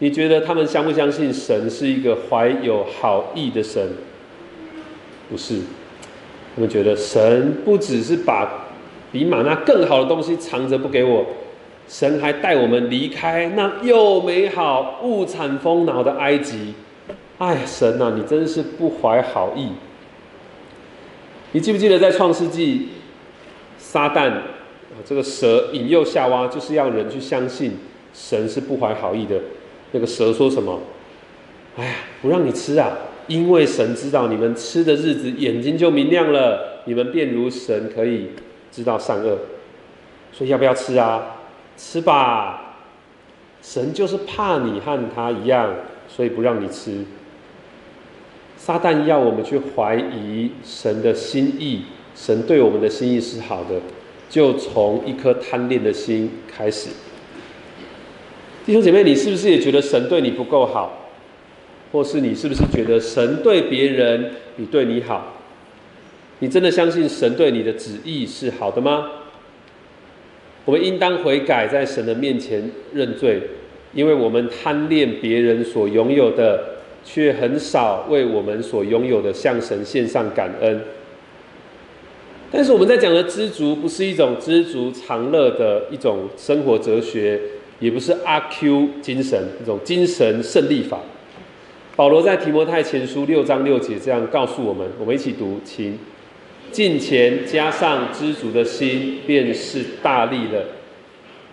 [0.00, 3.90] 你觉得他们相不相信神是一个怀有好意的神？
[5.28, 5.58] 不是，
[6.54, 8.64] 他们觉得神不只是把。
[9.10, 11.24] 比玛纳更好的东西藏着不给我，
[11.88, 16.74] 神还带我们离开那又美好物产丰饶的埃及，
[17.38, 19.70] 哎，神呐，你真是不怀好意。
[21.52, 22.88] 你记不记得在创世纪，
[23.78, 24.42] 撒旦啊
[25.04, 27.78] 这个蛇引诱夏娃，就是要人去相信
[28.12, 29.40] 神是不怀好意的。
[29.92, 30.80] 那个蛇说什么？
[31.76, 32.90] 哎呀，不让你吃啊，
[33.28, 38.30] 因为神知道你们吃的日子眼睛就明亮了，你们便如神可以
[38.72, 39.38] 知道善恶。
[40.32, 41.36] 所以要不要吃啊？
[41.76, 42.74] 吃吧。
[43.62, 45.72] 神就是怕你和他一样，
[46.08, 47.04] 所以不让你吃。
[48.58, 51.82] 撒旦要我们去怀疑神的心意，
[52.14, 53.80] 神对我们的心意是好的，
[54.28, 56.90] 就从一颗贪恋的心开始。
[58.66, 61.08] 弟兄姐妹，你是不是也觉得神对你不够好？
[61.90, 65.36] 或是你是不是觉得神对别人比对你好？
[66.40, 69.10] 你真的相信神对你的旨意是好的吗？
[70.66, 73.40] 我们应当悔改，在神的面前认罪，
[73.94, 76.77] 因为我们贪恋别人所拥有的，
[77.10, 80.78] 却很少为我们所拥有的向神献上感恩。
[82.50, 87.40] 但是我们在讲的知足，不是一种知足常乐的一种生活哲学，
[87.80, 91.00] 也不是阿 Q 精神一种精神胜利法。
[91.96, 95.98] 保罗在提摩太前书六章六节这样告诉我们，我们一起读，请。
[96.70, 100.62] 进钱加上知足的心，便是大力了。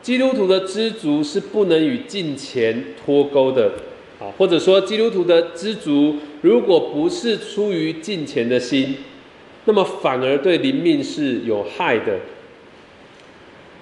[0.02, 3.72] 基督徒的知足是不能与进钱脱钩的，
[4.20, 8.96] 啊，或者说基督徒的知足，如果不是出于金钱的心，
[9.66, 12.20] 那么反而对灵命是有害的。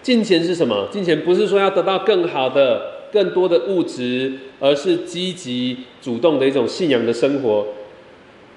[0.01, 0.87] 金钱是什么？
[0.91, 7.67] 金钱不是说要得到更好的、更多的物质，而是积极主动的一种信仰的生活。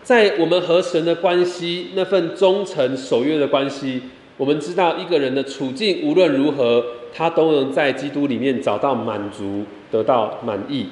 [0.02, 4.02] 在我们和神的关系，那份忠诚守约的关系，
[4.36, 10.86] 我们知道一个人的处境无论如何，他都能在基督里面找到满足，得到满意。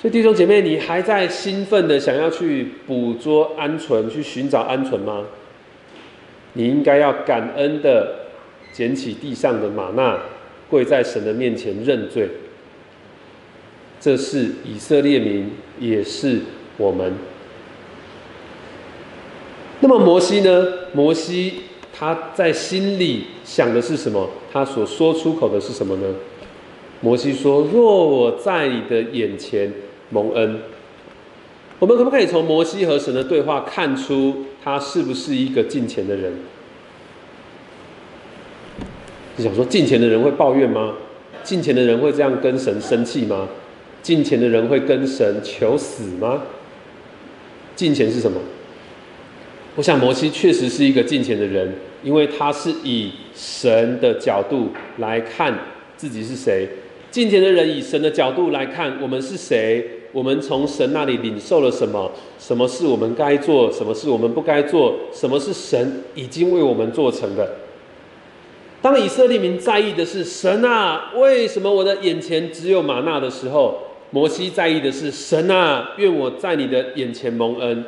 [0.00, 5.24] 所以弟兄姐妹，你还在兴奋的想要去捕捉鹌鹑，去寻找鹌鹑吗？
[6.52, 8.14] 你应该要感恩的
[8.72, 10.20] 捡起地上的玛纳，
[10.70, 12.28] 跪在神的面前认罪。
[14.00, 16.40] 这是以色列民，也是。
[16.76, 17.12] 我们，
[19.80, 20.64] 那么摩西呢？
[20.92, 21.54] 摩西
[21.92, 24.30] 他在心里想的是什么？
[24.52, 26.14] 他所说出口的是什么呢？
[27.00, 29.72] 摩西说：“若我在你的眼前
[30.10, 30.60] 蒙恩。”
[31.78, 36.32] 我们可不可以从摩西和神的对话看出他是不是一个敬虔的人？
[39.36, 40.94] 你想说敬虔的人会抱怨吗？
[41.44, 43.48] 敬虔的人会这样跟神生气吗？
[44.02, 46.42] 敬虔的人会跟神求死吗？
[47.76, 48.40] 敬虔是什么？
[49.76, 55.56] 我想摩西确实是一个敬虔的人，因为他是以神的角度来看
[55.96, 56.68] 自己是谁。
[57.12, 62.10] 敬虔的人以神的角度来看我们是谁，我们从神那里领受了什么？
[62.38, 63.70] 什么是我们该做？
[63.70, 64.94] 什么是我们不该做？
[65.12, 67.56] 什么是神已经为我们做成的？
[68.80, 73.78] 当以色列民在意的是神啊，为什么我的眼前只有玛纳的时候？
[74.10, 77.84] 摩西在意的是神啊，愿我在你的眼前蒙恩。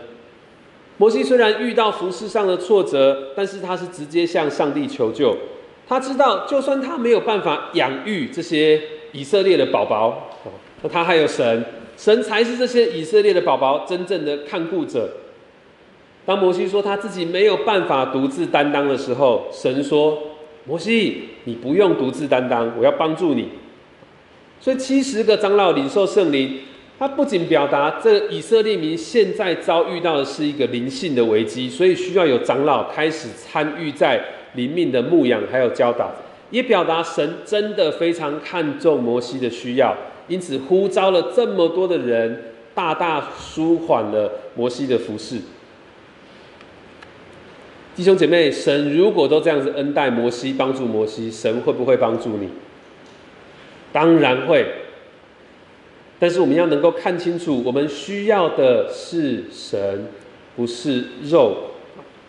[0.99, 5.35] 摩西虽然遇到服饰上的挫折，但是他是直接向上帝求救。
[5.89, 8.79] 他知道，就算他没有办法养育这些
[9.13, 10.31] 以色列的宝宝，
[10.83, 11.65] 那他还有神，
[12.01, 15.07] 神才是这些以色列的宝宝真正的看顾者。
[16.25, 20.19] 当摩西说他自己没有办法独自担当的时候，神说
[20.65, 23.51] ：“摩西，你不用独自担当，我要帮助你。”
[24.59, 26.61] 所以七十个长老领受圣灵，
[26.99, 34.19] 他不仅表达这以色列民现在遭遇到的是一个灵性的危机，所以需要有长老开始参与在
[34.55, 36.11] 灵命的牧养还有教导，
[36.51, 39.95] 也表达神真的非常看重摩西的需要，
[40.29, 45.41] 因此呼召了这么多的人，大大舒缓了摩西的服侍。
[47.97, 52.49] 弟兄姐妹，神如果都这样子恩待摩西，帮助摩西，神会不会帮助你？
[53.93, 54.65] 当然会，
[56.19, 60.07] 但是我们要能够看清楚，我们需要的是神，
[60.57, 61.57] 不是肉。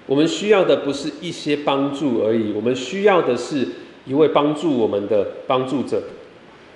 [0.08, 3.66] 我们需要的不是一些帮助而已，我们需要的是
[4.06, 6.02] 一位帮助我们的帮助者。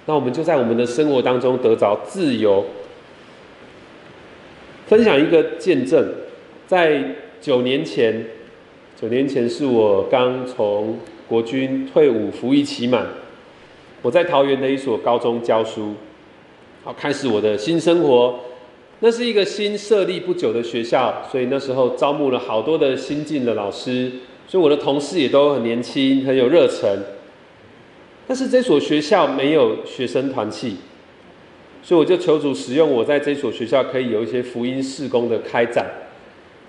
[0.06, 2.64] 那我们就在我们的生活当中得着自由。
[4.88, 6.08] 分享一个见证，
[6.68, 7.04] 在
[7.42, 8.24] 九年前，
[9.00, 13.08] 九年前是我刚从国军退伍服役期满。
[14.04, 15.96] 我在桃园的一所高中教书，
[16.84, 18.40] 好开始我的新生活。
[19.00, 24.12] 那是一个新设立不久的学校，所以那时候招募了好多的新进的老师，
[24.48, 26.96] 所以我的同事也都很年轻，很有热忱。
[28.28, 30.78] 但是这所学校没有学生团契，
[31.84, 35.86] 所以我就求主使用我在这所学校可以有一些福音事工的开展。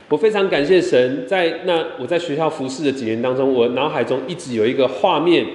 [0.08, 5.46] 我非常感谢神，在那我在学校服侍的几年当中，我脑海中一直有一个画面，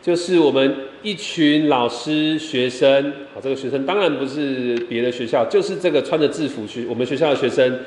[0.00, 7.80] 就是我们一群老师、学生，好，这个学生当然不是别的学校，就是这个穿着制服学我们学校的学生，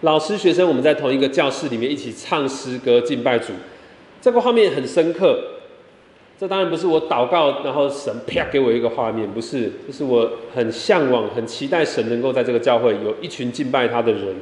[0.00, 3.52] 老师、学生，我们在同一个教室里面一起唱诗歌、敬拜主，
[4.20, 5.51] 这个画面很深刻。
[6.42, 14.34] 这当然不是我祷告，然后神啪给我一个画面，不是，这是我很向往、很期待神能够在这个教会有一群敬拜他的人。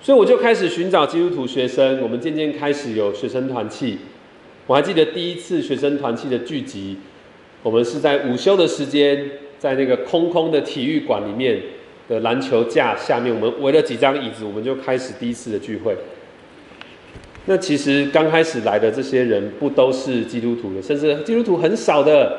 [0.00, 3.98] 所以我就开始寻找基督徒学生，我们渐渐开始有学生团契。
[4.66, 6.96] 我还记得第一次学生团契的聚集，
[7.62, 9.30] 我们是在午休的时间，
[9.60, 11.62] 在那个空空的体育馆里面
[12.08, 15.96] 的篮球架下面，我们围了几张椅子，我们就开始第一次的聚会。
[17.46, 22.38] 那其实刚开始来的这些人不都是基督徒的，甚至基督徒很少的，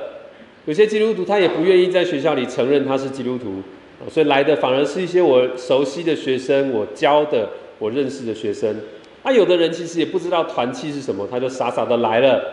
[0.66, 3.62] 有些基督徒他也不愿意在学校里承认他是基督徒。
[4.10, 7.48] 所以来的反而是一些我熟悉的学生，我教的、
[7.80, 8.76] 我认识的学生。
[9.22, 12.44] 啊，有的人其实也不知道团契是什么，他就傻傻的来了。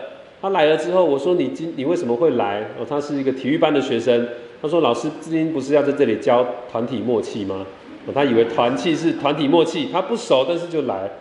[0.41, 4.27] 他来了之后，我说：“你今你为什么会来？”哦，他是一个体育班的学生。
[4.61, 7.65] 他说：“老师今天不是要在这里教团体默契吗？”
[8.07, 11.11] 哦，他以为团契是团体默契，他不熟，但是就来。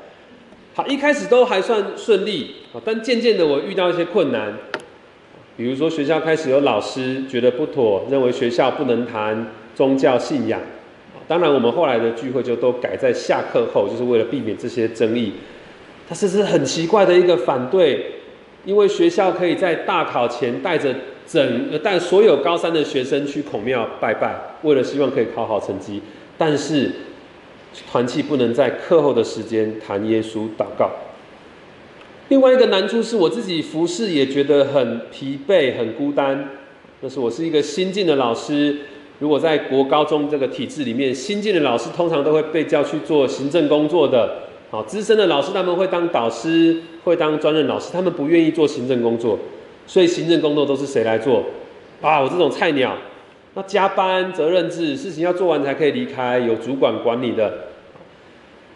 [0.74, 2.56] 好，一开始都还算顺利。
[2.72, 4.54] 啊，但渐渐的我遇到一些困难，
[5.56, 9.46] 比如说学校开始有老师觉得不妥，认为学校不能谈。
[9.72, 10.60] 宗教信仰，
[11.26, 15.32] 当然我们后来的聚会就都改在下课后，就是为了避免这些争议。
[16.06, 18.16] 他这是很奇怪的一个反对，
[18.66, 20.94] 因为学校可以在大考前带着
[21.26, 26.02] 整呃带所有高三的学生去孔庙拜拜，为了希望可以考好成绩。
[26.36, 26.90] 但是
[27.90, 30.90] 团契不能在课后的时间谈耶稣祷告。
[32.28, 36.50] 另外一个难处是我自己服侍也觉得很疲惫、很孤单。
[37.00, 38.78] 那是我是一个新进的老师。
[39.18, 44.44] 如果在国高中这个体制里面，新进的老师通常都会被叫去做行政工作的。
[44.70, 49.38] 好，资深的老师他们会当导师，会当专任老师，他们不愿意做行政工作，
[49.86, 51.44] 所以行政工作都是谁来做？
[52.00, 52.96] 啊，我这种菜鸟，
[53.54, 57.52] 那加班责任制，事情要做完才可以离开，有主管管理的。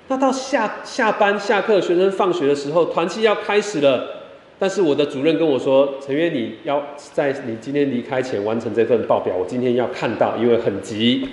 [0.08, 4.22] 那到下下班下课，学生放学的时候，团期要开始了。
[4.58, 11.28] 但是我的主任跟我说：“陈约，你要在你今天离开前完成这份报表，我今天要看到，因为很急。”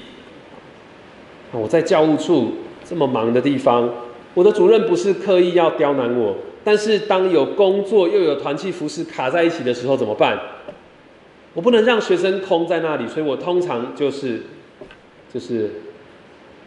[1.52, 3.90] 我在教务处这么忙的地方，
[4.34, 10.40] 我的主任不是刻意要刁难我，但是当有工作又有团契服饰卡在一起的时候怎么办？
[11.54, 14.44] 我不能让学生空在那里，所以我通常就是
[15.34, 15.70] 就是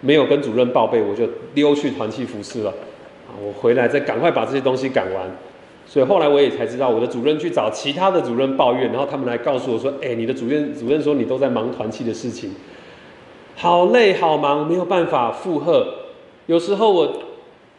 [0.01, 2.71] 没有跟主任报备，我就溜去团契服饰了。
[2.71, 5.27] 啊，我回来再赶快把这些东西赶完。
[5.87, 12.55] 所以后来我也才知道，我的主任去找其他的主任抱怨，然后他们来告诉我说：“哎，你的主任主任说你都在忙团契的事情，
[13.55, 15.95] 好累好忙，没有办法负荷。
[16.47, 17.23] 有时候我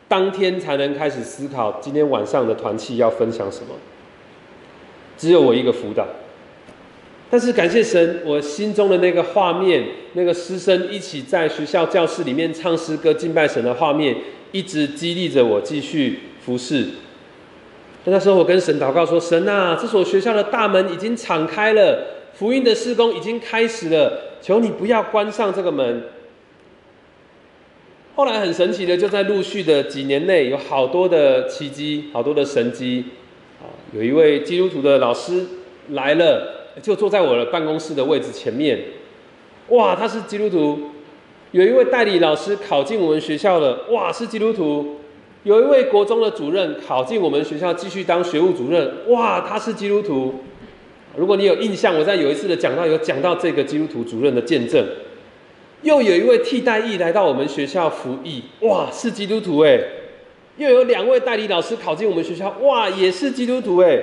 [0.07, 3.69] 当天才能开始思考今天晚上的团契要分享什么。
[5.17, 6.05] 只有我一个辅导，
[7.29, 9.83] 但是感谢神，我心中的那个画面，
[10.13, 14.15] 那个师生一起在学校教室里面唱诗歌敬拜神的画面，
[14.51, 16.85] 一直激励着我继续服侍。”
[18.07, 26.03] 那时候我跟神祷告说：“神啊，这所学校的大门已经敞开了，福音的施工已经开始了，求你不要关上这个门。”
[28.15, 33.05] 后来很神奇的，就在陆续的几年内，有好多的奇迹，好多的神迹。
[33.59, 35.43] 啊，有一位基督徒的老师
[35.89, 38.79] 来了，就坐在我的办公室的位置前面。
[39.69, 40.91] 哇，他是基督徒。
[41.51, 44.97] 有一位代理老师考进我们学校了，哇，是基督徒。
[45.43, 48.91] 有一位国中的主任考进我们学校，继续当学务主任。
[49.07, 50.35] 哇，他是基督徒。
[51.15, 54.85] 如果你有印象，我在有一次的讲到有讲到这个基督徒主任的见证。
[55.83, 59.79] 又有一位替代役来到我们学校服役，哇，是基督徒哎。
[60.57, 64.01] 又有两位代理老师考进我们学校，哇，也是基督徒哎。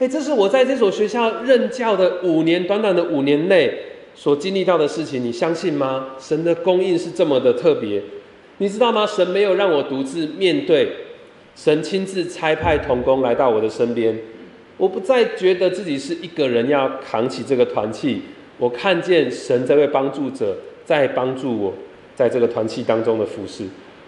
[0.00, 3.70] 哎，这是我在这所学校任教的五年，短短的五年内
[4.14, 6.16] 所经历到的事情，你相信吗？
[6.18, 8.02] 神的供应是这么的特别。
[8.56, 9.06] 你知道吗？
[9.06, 10.90] 神没有让我独自面对，
[11.54, 14.18] 神亲自差派童工来到我的身边。
[14.78, 18.22] 我不再觉得自己是一个人要扛起这个团契，
[18.56, 21.74] 我看见神这位帮助者在帮助我，
[22.14, 23.64] 在这个团契当中的服侍。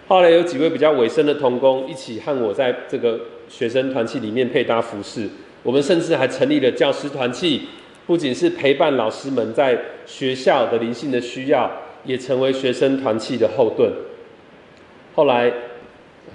[0.07, 5.29] 后来有几位比较委身的童工一起和我在这个学生团契里面配搭服侍。
[5.63, 7.61] 我们甚至还成立了教师团契，
[8.05, 11.71] 不仅是陪伴老师们在学校的灵性的需要，
[12.03, 13.91] 也成为学生团契的后盾。
[15.15, 15.45] 后来，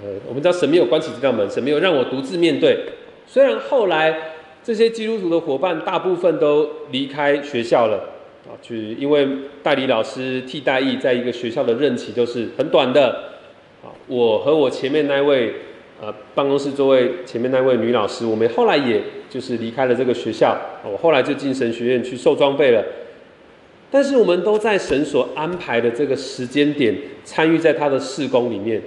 [0.01, 2.77] 呃，我们知道神没有关起这道门，神没有让我独自面对。
[3.27, 7.97] 虽然后来这些基督徒的伙伴大部分都离开学校了，
[8.47, 9.27] 啊，去因为
[9.61, 13.09] 代理老师替代役在一个学校的任期都是很短的
[13.83, 13.93] 啊。
[14.07, 15.53] 我和我前面那位
[16.01, 22.83] 呃办公室座位前面那位女老师，我们后来也就是离开了这个学校，我后来就进神学院去受装备了。
[23.91, 28.81] 但是我们都在神所安排的这个时间点参与在他的事工里面。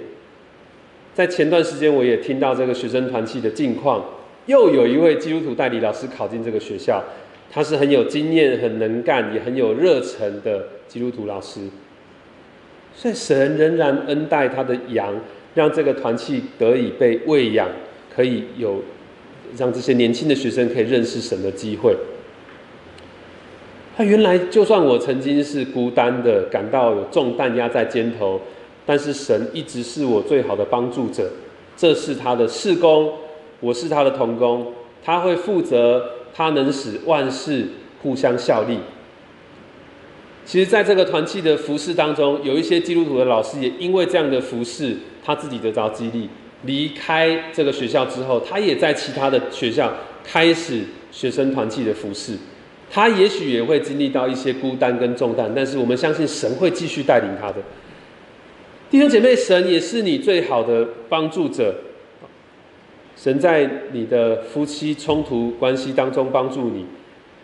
[1.13, 4.03] 在前段时间，我也听到这个学生团契的近况，
[4.45, 7.03] 又有一位基督徒代理老师考进这个学校，
[7.51, 11.59] 他是很有经验、很能干、也很有热忱的基督徒老师。
[12.95, 15.13] 所以神仍然恩待他的羊，
[15.55, 17.67] 让这个团契得以被喂养，
[18.13, 18.81] 可以有
[19.57, 21.95] 让这些年轻的学生可以认识神的机会。
[23.95, 28.41] 他原来就算我曾经是孤单的，感到有重担压在肩头，
[28.85, 31.29] 但是神一直是我最好的帮助者。
[31.77, 33.13] 这是他的事工，
[33.59, 34.73] 我是他的同工，
[35.03, 37.67] 他会负责，他能使万事
[38.01, 38.79] 互相效力。
[40.45, 46.29] 其实，在这个团契的服饰当中，有一些基督徒的老师也因为这样的服饰，他自己得着激励，
[46.63, 50.81] 离开这个学校之后，他也在其他的学校开始
[51.11, 52.37] 学生团契的服饰。
[52.91, 57.55] 他也许也会经历到一些孤单跟重担，但是我们相信神会继续带领他的
[58.91, 59.35] 弟兄姐妹。
[59.35, 61.73] 神也是你最好的帮助者。
[63.15, 66.85] 神在你的夫妻冲突关系当中帮助你，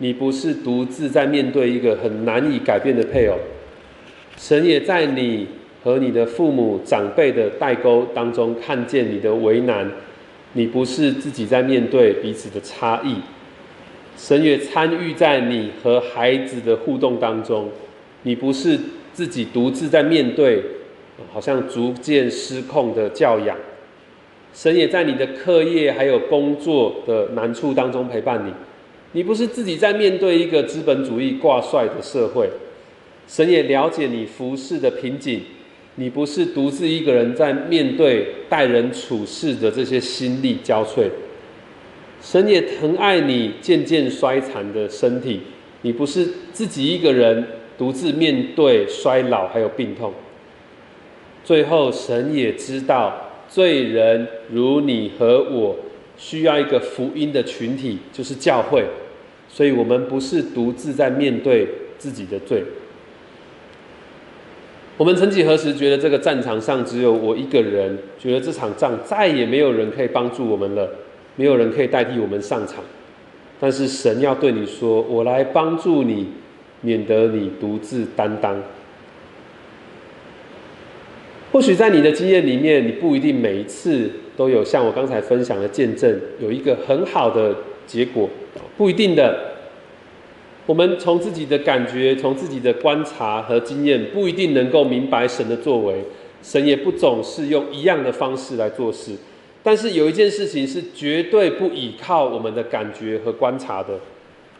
[0.00, 3.36] 你不是独自在面对一个很难以改变的配偶。
[4.36, 5.46] 神也在你
[5.84, 9.90] 和你的父母长辈的代沟当中看见你的为难，
[10.54, 13.16] 你不是自己在面对彼此的差异。
[14.16, 17.68] 神也参与在你和孩子的互动当中，
[18.22, 18.78] 你不是
[19.12, 20.62] 自己独自在面对，
[21.30, 23.56] 好像逐渐失控的教养。
[24.52, 28.52] 神也在你的课业还有工作的难处当中陪伴你，
[29.12, 32.48] 你不是自己在面对一个资本主义挂帅的社会。
[33.26, 35.40] 神也了解你服侍的瓶颈，
[35.94, 41.08] 你不是独自一个人在面对待人处事的这些心力交瘁。
[42.20, 45.40] 神也疼爱你渐渐衰残的身体，
[45.82, 47.46] 你不是自己一个人
[47.78, 50.12] 独自面对衰老还有病痛。
[51.44, 55.76] 最后，神也知道罪人如你和我
[56.18, 58.84] 需要一个福音的群体，就是教会。
[59.52, 62.62] 所以我们不是独自在面对自己的罪。
[64.96, 70.88] 我们曾几何时觉得这个战场上只有我一个人，觉得这场仗再也没有人可以帮助我们了。
[71.36, 72.84] 没有人可以代替我们上场，
[73.58, 76.26] 但是神要对你说：“我来帮助你，
[76.82, 78.62] 免得你独自担当。”
[81.50, 88.28] 或许在你的经验里面，你不一定每一次都有像我刚才分享的见证，有一个很好的结果，
[88.80, 89.38] 不一定的。
[90.64, 96.02] 我们从自己的感觉、从自己的观察和经验，不一定能够明白神的作为。
[96.42, 99.12] 神也不总是用一样的方式来做事。
[99.62, 104.00] 但是有一件事情是绝对不依靠我们的感觉和观察的，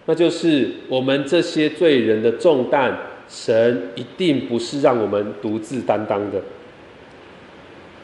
[0.04, 2.94] 那就是我们这些罪人的重担，
[3.26, 6.42] 神一定不是让我们独自担当的。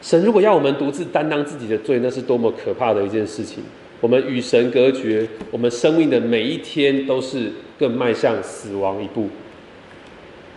[0.01, 3.63] 神如果要我们独自担当自己的罪，那是多么可怕的一件事情！
[3.99, 9.29] 我们与神隔绝，我们生命的每一天都是更迈向死亡一步。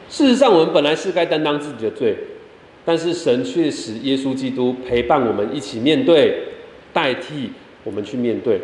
[0.09, 2.17] 事实上，我们本来是该担当自己的罪。
[2.83, 6.45] 但是神却使耶稣基督陪伴我们一起面对，
[6.95, 7.51] 代替
[7.85, 8.59] 我们去面对。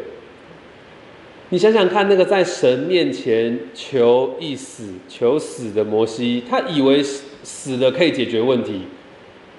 [1.50, 8.84] 你想想看，那个在神面前求一死、求死的摩西，他以为死了可以解决问题，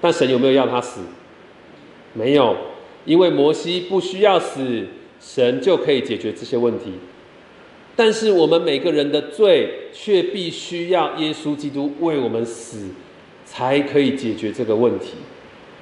[0.00, 1.02] 但神有没有要他死？
[2.12, 2.56] 没有，
[3.04, 4.86] 因为摩西不需要死，
[5.20, 6.92] 神就可以解决这些问题。
[7.96, 12.88] 但是我们每个人的罪，却必须要耶稣基督为我们死。
[13.50, 15.14] 才可以解决这个问题。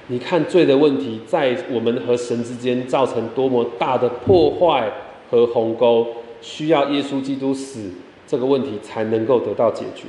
[0.06, 4.88] 你看罪的问题在我们和神之间造成多么大的破坏
[5.28, 6.06] 和鸿沟，
[6.40, 7.90] 需要耶稣基督死，
[8.24, 10.04] 这个问题才能够得到解决。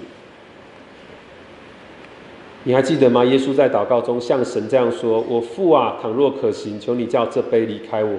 [2.63, 3.25] 你还记得吗？
[3.25, 8.17] 耶稣在祷告中向神这样说：“我父啊，倘若可行，求你叫这杯离开我；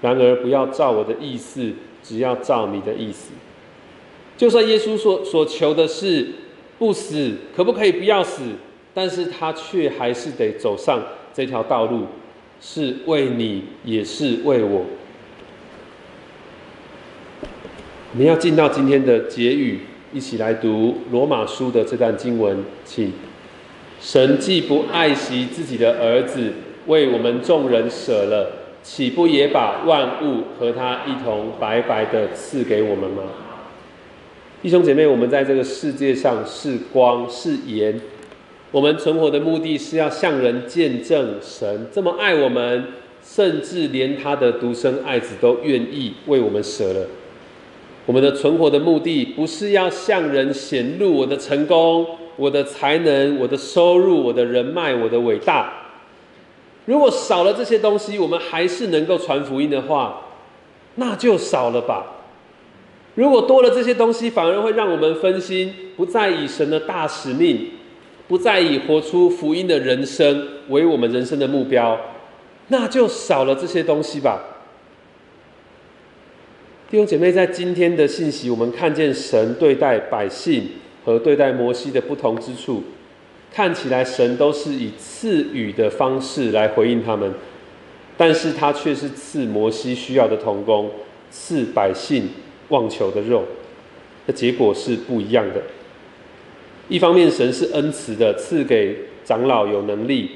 [0.00, 1.72] 然而不要照我的意思，
[2.02, 3.32] 只要照你的意思。”
[4.36, 6.28] 就算耶稣所所求的是
[6.78, 8.42] 不死，可不可以不要死？
[8.94, 11.02] 但是他却还是得走上
[11.34, 12.06] 这条道路，
[12.60, 14.84] 是为你，也是为我。
[18.12, 19.80] 我们要进到今天的结语，
[20.12, 23.12] 一起来读罗马书的这段经文，请。
[24.00, 26.52] 神既不爱惜自己的儿子，
[26.86, 28.57] 为我们众人舍了，
[28.90, 33.22] 岂不也把万物和他一同白白的赐给我们吗？
[34.62, 38.00] 弟兄姐妹，我们在这个世界上是光是盐，
[38.70, 42.86] 我们存活的目的是要向人见证神这么爱我们，
[43.22, 47.06] 甚至连他的独生爱子都愿意为我们舍了。
[48.06, 55.77] 我们的存活的目的不是要向人显露我的成功、我的才能、我的收入、我的人脉、我的伟大。
[56.88, 60.22] 如果少了这些东西，我们还是能够传福音的话，
[60.94, 62.14] 那就少了吧。
[63.14, 67.72] 如果多了这些东西，反而会让我们分心，不再以神的大使命，
[68.26, 72.00] 不再以活出福音的人生为我们人生的目标，
[72.68, 74.40] 那就少了这些东西吧。
[76.90, 80.66] 弟兄姐妹，在今天的信息，我们看见神对待百姓
[81.04, 82.82] 和对待摩西的不同之处，
[83.58, 87.34] 看起来神都是以赐予的方式来回应他们，
[88.16, 90.88] 但是他却是赐摩西需要的童工，
[91.28, 92.28] 赐百姓。
[92.68, 93.44] 望求的肉，
[94.26, 95.62] 那结果是不一样的。
[96.88, 98.94] 一方面，神是恩慈的，赐给
[99.24, 100.32] 长老有能力，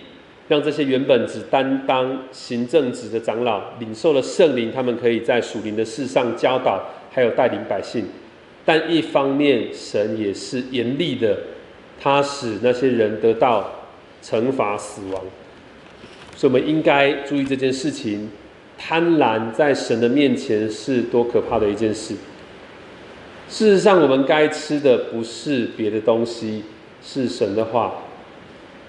[0.49, 8.07] 让这些原本只担当行政职的长老领受了圣灵，他们可以在属灵的事上教导，还有带领百姓。
[8.65, 11.37] 但一方面，神也是严厉的，
[12.03, 13.71] 他使那些人得到
[14.23, 15.23] 惩罚死亡。
[16.35, 18.29] 所以，我们应该注意这件事情。
[18.85, 22.17] 贪婪在神的面前是多可怕的一件事。
[23.49, 26.65] 事实上，我们该吃的不是别的东西，
[27.01, 27.93] 是神的话。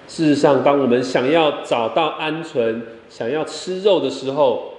[0.07, 4.73] 事实上，当我们想要找到安全、想要吃肉的时候，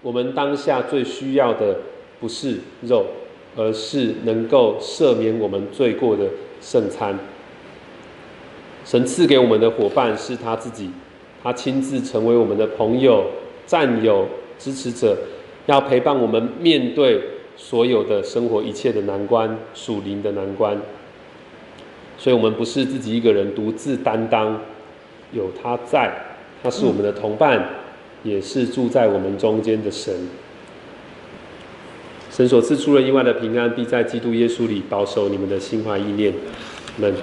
[0.00, 1.76] 我们当下最需要的
[2.18, 3.04] 不是肉，
[3.56, 6.24] 而是能够赦免我们罪过的
[6.62, 7.18] 圣餐。
[8.86, 10.90] 神赐给我们的伙伴是他自己，
[11.42, 13.26] 他亲自成为我们的朋友、
[13.66, 14.26] 战友。
[14.58, 15.14] 支持者
[15.66, 17.20] 要陪伴我们面对
[17.58, 20.80] 所有的生活一切的难关，属灵的难关。
[22.16, 24.58] 所以，我们不是自己一个人独自担当，
[25.30, 26.10] 有他在，
[26.62, 27.68] 他是我们的同伴，
[28.22, 30.14] 也是住在我们中间的神。
[32.30, 36.32] 神所赐出人意外的平安，必在基督耶稣里保守你们的心怀意念。
[36.96, 37.14] 们。